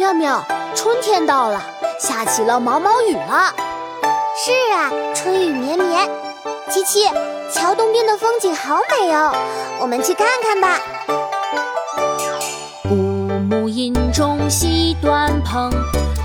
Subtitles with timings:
[0.00, 0.42] 妙妙，
[0.74, 1.62] 春天到了，
[2.00, 3.54] 下起了毛毛雨了。
[4.34, 6.08] 是啊，春雨绵绵。
[6.70, 7.06] 七七，
[7.52, 9.30] 桥东边的风景好美哦，
[9.78, 10.78] 我们去看看吧。
[12.88, 15.70] 古木阴中戏短篷，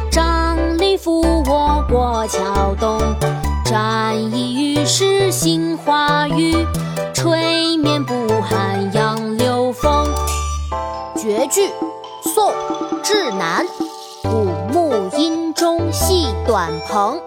[0.09, 2.97] 张力扶我过桥东。
[3.65, 6.65] 沾衣欲湿杏花雨，
[7.13, 10.07] 吹面不寒杨柳风。
[11.17, 11.69] 绝句，
[12.23, 12.49] 宋·
[13.15, 13.65] 智南。
[14.23, 14.43] 古
[14.73, 17.17] 木阴中系短篷，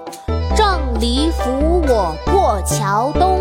[0.55, 3.41] 杖藜扶我过桥东。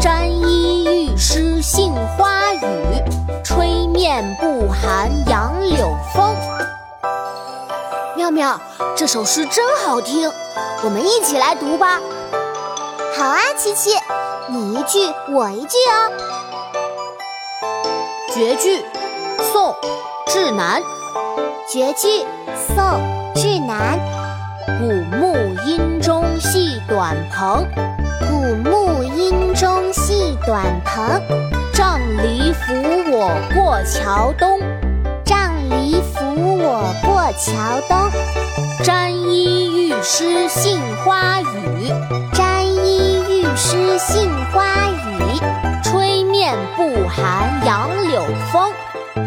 [0.00, 2.62] 沾衣欲湿杏花雨，
[3.42, 6.36] 吹面不寒杨柳风。
[8.16, 8.60] 妙妙，
[8.96, 10.30] 这首诗真好听，
[10.84, 12.00] 我们一起来读吧。
[13.18, 13.90] 好啊，琪琪，
[14.48, 16.12] 你一句我一句哦。
[18.32, 18.86] 绝句，
[19.52, 19.72] 宋·
[20.28, 20.80] 智南。
[21.68, 22.08] 绝句，
[22.54, 22.84] 宋·
[23.34, 23.98] 智南。
[24.78, 27.64] 古木阴中系短篷，
[28.28, 31.20] 古木阴中系短篷。
[31.72, 32.74] 杖藜扶
[33.10, 34.58] 我过桥东，
[35.24, 38.10] 杖藜扶我过桥东。
[38.82, 41.92] 沾衣欲湿杏花雨，
[42.32, 45.40] 沾衣欲湿杏花雨。
[45.82, 48.72] 吹面不寒杨柳风，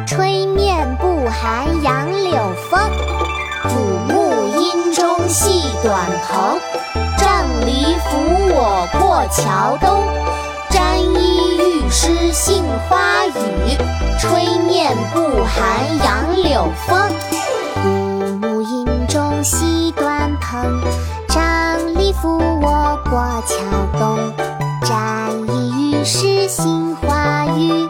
[0.06, 0.96] 吹面
[1.26, 2.38] 不寒杨柳
[2.70, 2.80] 风。
[3.64, 6.60] 古木阴中系短篷，
[7.18, 10.04] 杖藜扶我过桥东。
[10.70, 13.76] 沾衣欲湿杏花雨，
[14.20, 17.10] 吹面不寒杨柳风。
[17.82, 17.90] 古
[18.38, 20.80] 木阴中系短篷，
[21.28, 23.58] 杖藜扶我过桥
[23.98, 24.32] 东。
[24.84, 27.90] 沾衣欲湿杏花雨，